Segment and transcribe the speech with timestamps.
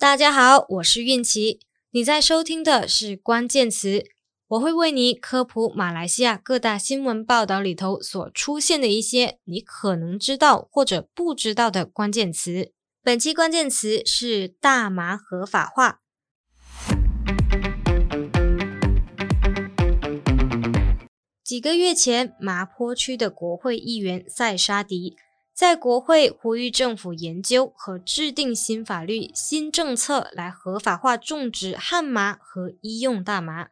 [0.00, 4.06] 大家好，我是韵琪，你在收听的是关键词，
[4.48, 12.72] 我会为你科普马来西亚各大新闻报道里头所出现的一些你可能知道或者不知道的关键词。
[13.02, 16.00] 本期关键词是大麻合法化。
[21.44, 25.18] 几个月前，麻坡区的国会议员塞沙迪。
[25.60, 33.68] 在国会呼吁政府研究和制定新法律、新政策来合法化种植旱麻和医用大麻。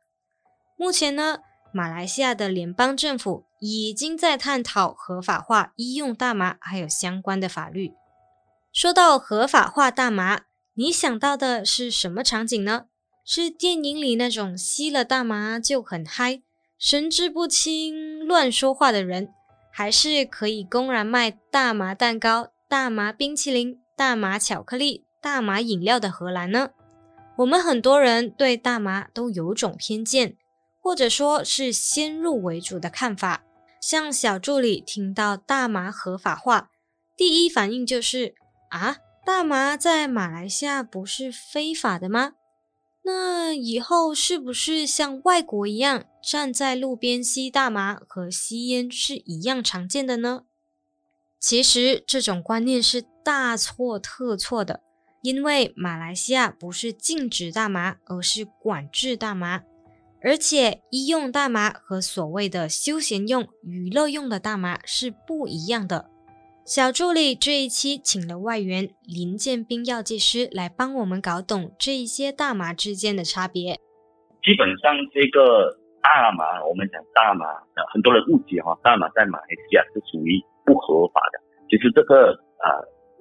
[0.77, 1.39] 目前呢，
[1.73, 7.93] 马来西亚的联邦政府已经在探讨合法化医用大麻，还有相关的法律。
[8.71, 10.43] 说到合法化大麻，
[10.75, 12.85] 你想到的是什么场景呢？
[13.25, 16.43] 是电影里那种吸了大麻就很嗨、
[16.79, 19.31] 神志不清、乱说话的人？
[19.79, 26.71] 还是可以公然卖大麻蛋糕、大麻冰淇淋、大麻巧克力、大麻饮料的荷兰呢？
[27.37, 30.37] 我们很多人对大麻都有种偏见，
[30.81, 33.45] 或者说是先入为主的看法。
[33.81, 36.71] 像小助理听到大麻合法化，
[37.17, 38.35] 第一反应就是
[38.71, 42.33] 啊，大麻在马来西亚不是非法的吗？
[43.09, 50.43] 那以后是不是像外国一样，站在路边吸大麻和吸烟是一样常见的呢？
[51.41, 54.83] 其实这种观念是大错特错的，
[55.23, 59.63] 因为马来西亚不是禁止大麻，而是管制大麻，
[60.21, 66.11] 而且医用大麻和所谓的休闲用、娱乐用的大麻是不一样的。
[66.69, 73.81] 小助理这一期请了外援林建斌药剂师来帮我们搞懂这一些大麻之间的差别。
[74.45, 75.73] 基本上，这个
[76.05, 77.47] 大麻，我们讲大麻，
[77.89, 80.37] 很多人误解哈，大麻在马来西亚是属于
[80.67, 81.41] 不合法的。
[81.73, 82.69] 其实这个呃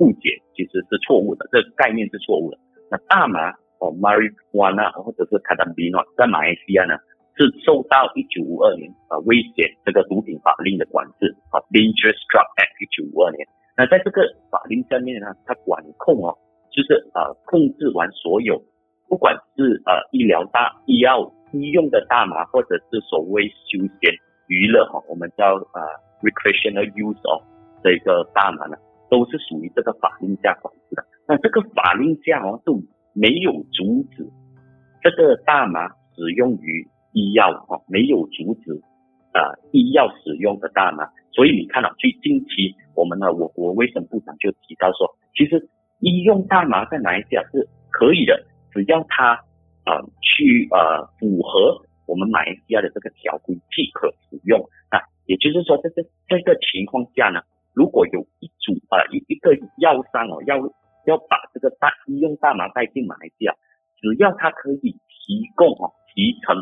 [0.04, 2.60] 误解其实是错误的，这个概念是错误的。
[2.92, 3.48] 那大麻
[3.80, 7.00] 哦，marijuana 或者是 Cannabino，在马来西亚呢？
[7.38, 13.48] 是受到一九五二年啊危险这个毒品法令的管制啊，Dangerous Drug Act 一九五二年。
[13.78, 16.34] 那在这个法令下面呢，它管控哦，
[16.72, 18.60] 就是呃控制完所有，
[19.08, 24.18] 不管是呃医疗大医药医用的大麻，或者是所谓休闲
[24.48, 25.80] 娱乐哈，我们叫呃
[26.26, 27.44] recreational use of
[27.84, 28.78] 这个大麻呢，
[29.12, 31.06] 都是属于这个法令下管制的。
[31.28, 32.82] 那这个法令下哦，就
[33.14, 34.28] 没有阻止
[35.04, 36.88] 这个大麻使用于。
[37.18, 38.72] 医药哈没有阻止，
[39.34, 39.42] 呃，
[39.72, 45.68] 医药使用的大麻，所以你看到最近期我们的我国卫生部长就提到说，其实
[46.00, 49.34] 医用大麻在马来西亚是可以的，只要它
[49.90, 57.42] 呃去呃符合我们马来西亚的这个条规即可使用啊，也就是说在这这个情况下呢，
[57.74, 60.58] 如果有一组呃一一个药商哦要
[61.08, 63.56] 要把这个大医用大麻带进马来西亚，
[64.00, 66.56] 只要它可以提供哦提成。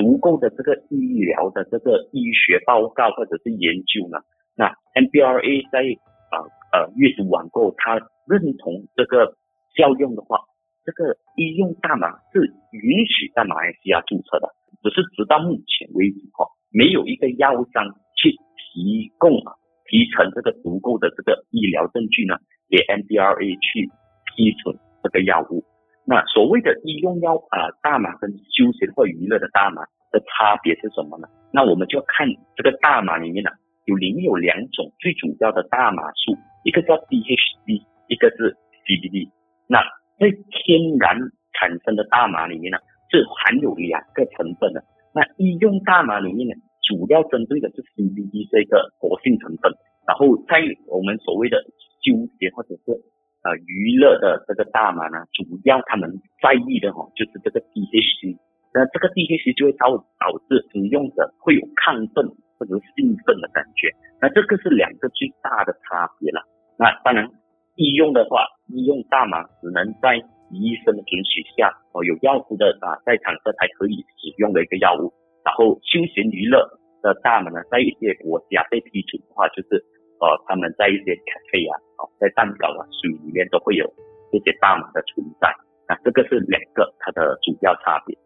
[0.00, 4.16] 足够的这个医疗的这个医学报告或者是研究呢，
[4.56, 5.84] 那 MBRA 在
[6.32, 6.40] 呃
[6.72, 9.36] 呃阅读完过后，他认同这个
[9.76, 10.40] 效用的话，
[10.86, 12.40] 这个医用大麻是
[12.72, 14.48] 允许在马来西亚注册的，
[14.82, 17.84] 只是直到目前为止哈，没有一个药商
[18.16, 19.52] 去提供啊
[19.84, 22.38] 提成这个足够的这个医疗证据呢，
[22.70, 23.90] 给 MBRA 去
[24.32, 25.62] 批准这个药物。
[26.10, 31.28] 那所谓的医用药啊，大麻跟休闲或娱乐的大麻的差别是什么呢？
[31.52, 32.26] 那我们就要看
[32.56, 33.50] 这个大麻里面呢，
[33.84, 36.34] 有里面有两种最主要的大麻素，
[36.64, 39.30] 一个叫 THC，一个是 CBD。
[39.68, 39.78] 那
[40.18, 41.16] 在天然
[41.54, 42.78] 产生的大麻里面呢，
[43.12, 44.82] 是含有两个成分的。
[45.14, 49.70] 那医用大麻里面呢，主要针对的是 CBD 这个活性成分，
[50.08, 51.62] 然后在我们所谓的
[52.02, 52.98] 休闲或者是
[53.42, 56.12] 呃，娱乐的这个大麻呢，主要他们
[56.42, 58.36] 在意的哈，就是这个 THC，
[58.74, 62.28] 那这个 THC 就会导导致使用者会有亢奋
[62.58, 63.88] 或者兴奋的感觉，
[64.20, 66.44] 那这个是两个最大的差别了。
[66.76, 67.32] 那当然，
[67.76, 70.20] 医用的话，医用大麻只能在
[70.52, 75.14] 医生的准许下，哦，有药师的啊在场的才可以使用的一个药物。
[75.42, 76.60] 然后休闲娱乐
[77.00, 79.82] 的大麻呢，在一些国家被批准的话，就是。
[80.20, 83.84] 呃，他们在一些咖啡啊，哦，在蛋糕啊、水里面都会有
[84.30, 85.48] 这些大麻的存在。
[85.88, 88.16] 那这个是两个它的主要差别。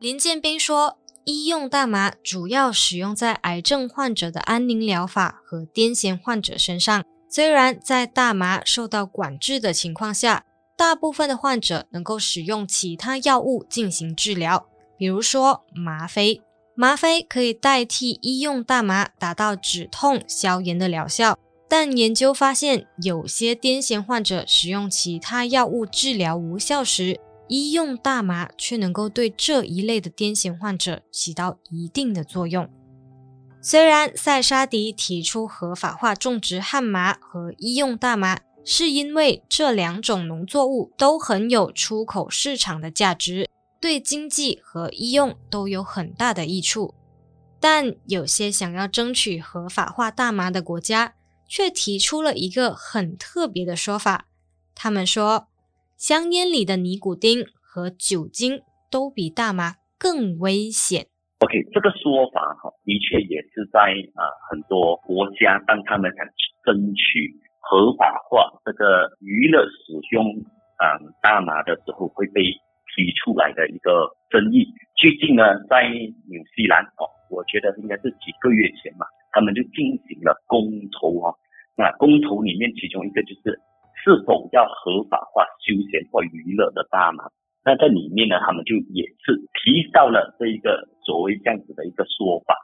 [0.00, 7.04] 林建斌说，医用大麻主要使用在癌症患者的安宁疗法和癫痫患者身上。
[7.28, 10.44] 虽然在大麻受到管制的情况下，
[10.76, 14.66] 大部分的患者能够使用其他药物进行治疗，
[14.98, 16.42] 比如说吗啡。
[16.74, 21.38] 吗啡可以代替医用大麻，达到止痛、消炎的疗效。
[21.68, 32.68] 但研究发现，有些癫痫患者使用其他药物治疗无效时，医用大麻却能够对这一类的癫痫患者起到一定的作用。
[33.60, 43.48] 虽然塞沙迪提出合法化种植旱麻和医用大麻，是因为这两种农作物都很有出口市场的价值，
[43.82, 46.94] 对经济和医用都有很大的益处，
[47.60, 51.14] 但有些想要争取合法化大麻的国家，
[51.48, 54.26] 却提出了一个很特别的说法。
[54.72, 55.48] 他们说，
[55.96, 61.08] 香烟里的尼古丁和酒精都比大麻更危险。
[61.40, 63.80] OK，这个说法哈，的确也是在
[64.14, 66.24] 啊、很多国家，当他们想
[66.64, 70.24] 争取合法化这个娱乐使用
[70.78, 72.42] 嗯、大麻的时候，会被
[72.94, 74.68] 提出来的一个争议。
[74.96, 75.88] 最近呢，在
[76.28, 81.34] 纽西兰哦，我觉得应该是几个月前嘛，他们就进行了公投哈。
[81.76, 83.58] 那公投里面，其中一个就是
[84.04, 87.24] 是否要合法化休闲或娱乐的大麻。
[87.64, 92.54] 那在里面呢，他们就也是提到了这一个所谓这样子的一个说法。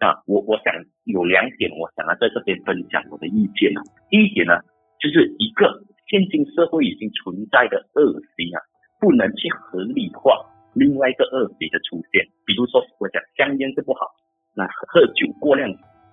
[0.00, 0.74] 那我我想
[1.04, 3.80] 有两点，我想要在这边分享我的意见呢。
[4.10, 4.54] 第一点呢，
[5.00, 8.58] 就是一个现今社会已经存在的恶习啊，
[9.00, 10.34] 不能去合理化
[10.74, 12.26] 另外一个恶习的出现。
[12.44, 14.06] 比如说，我讲香烟是不好，
[14.54, 15.70] 那喝酒过量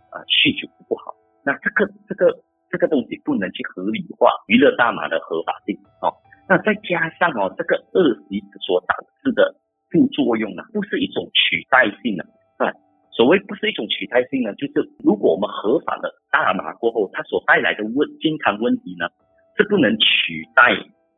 [0.09, 1.13] 啊，酗酒是不好。
[1.43, 2.33] 那这个这个
[2.69, 6.13] 这个东西不能去合理化娱乐大麻的合法性哦。
[6.47, 9.55] 那再加上哦，这个恶习所导致的
[9.89, 12.25] 副作用呢，不是一种取代性的。
[12.57, 12.71] 啊，
[13.11, 19.09] 所谓不是一种取代性呢，就是如果我们合法的大麻过后，它所带来的问健康问题呢，
[19.57, 20.73] 是不能取代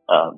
[0.08, 0.36] 呃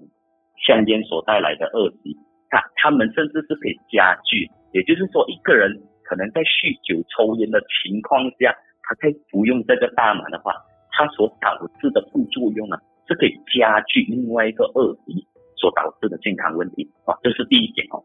[0.70, 2.14] 香烟所带来的恶习。
[2.54, 4.46] 啊，他们甚至是可以加剧。
[4.70, 8.54] 也就是说，一个人可能在酗酒抽烟的情况下。
[8.82, 10.52] 他在服用这个大麻的话，
[10.90, 12.76] 它所导致的副作用呢，
[13.06, 15.24] 是可以加剧另外一个恶习
[15.54, 18.02] 所导致的健康问题啊，这是第一点哦。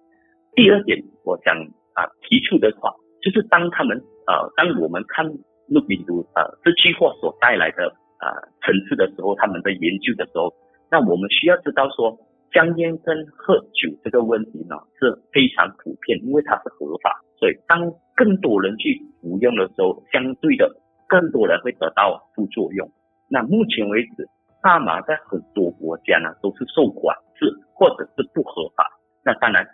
[0.53, 1.57] 第二点，我想
[1.97, 3.97] 啊提出的话，就是当他们
[4.27, 7.89] 呃，当我们看氯病毒呃这句话所带来的
[8.21, 8.29] 呃
[8.61, 10.53] 层次的时候，他们的研究的时候，
[10.91, 12.15] 那我们需要知道说，
[12.55, 17.21] 香烟跟喝酒这个问题呢是非常普遍，因为它是合法。
[17.37, 20.73] 所以，当更多人去服用的时候，相对的，
[21.05, 22.89] 更多人会得到副作用。
[23.27, 24.25] 那目前为止，
[24.63, 28.87] 大麻在很多国家呢都是受管制或者是不合法。
[29.21, 29.67] 那当然，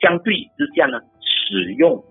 [0.00, 2.02] 相对之下呢，使用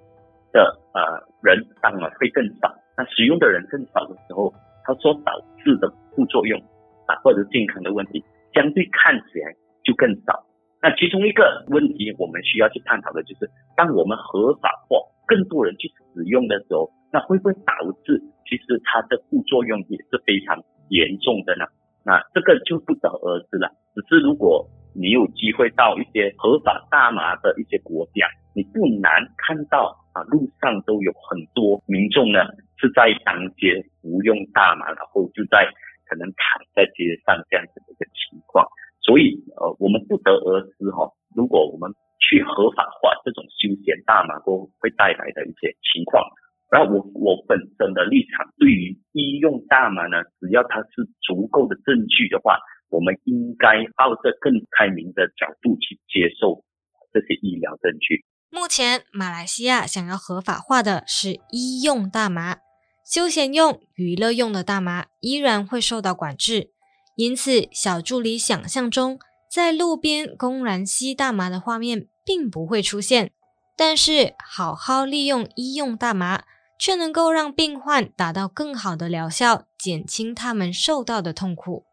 [0.53, 1.01] 的呃
[1.42, 2.71] 人当然会更少。
[2.95, 4.53] 那使用的人更少的时候，
[4.83, 5.33] 它所导
[5.63, 6.59] 致的副作用
[7.07, 9.51] 啊或者健康的问题，相对看起来
[9.89, 10.45] 就更少。
[10.81, 17.74] 那其中一个问题，我们需要去探讨的就是，当我们合法化，更多人去使用的时候，那会不会导
[18.06, 21.65] 致其实它的副作用也是非常严重的呢？
[22.06, 23.68] 那这个就不得而知了。
[23.95, 32.39] 只是如果你有机会到一些合法大麻的一些国家，你不难看到啊，路上都有很多民众呢
[32.77, 35.68] 是在当街服用大麻，然后就在
[36.07, 38.65] 可能躺在街上这样子的一个情况。
[39.01, 46.23] 所以，呃，我们不得而知哈，如果我们去合法化这种休闲大麻过会带来的一些情况。
[46.71, 52.59] 然后我我本身的立场，对于医用大麻呢，只要它是足够的证据的话，
[52.89, 56.63] 我们应该抱着更开明的角度去接受
[57.11, 58.23] 这些医疗证据。
[58.51, 62.57] 目前，马来西亚想要合法化的是医用大麻，
[63.04, 66.69] 休闲用、娱乐用的大麻依然会受到管制。
[67.16, 73.31] 因此，小助理想象中在路边公然吸大麻的画面并不会出现，
[73.75, 76.44] 但是好好利用医用大麻，
[76.77, 81.83] 却能够让病患达到更好的疗效，减轻他们受到的痛苦。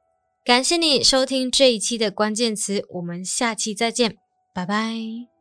[0.44, 4.16] 感谢你收听这一期的关键词，我们下期再见，
[4.54, 5.36] 拜拜。